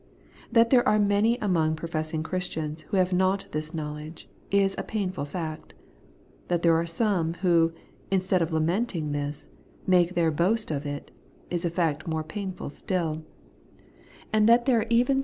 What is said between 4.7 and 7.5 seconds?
a painful fact; that there are some